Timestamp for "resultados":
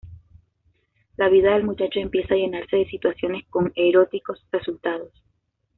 4.51-5.11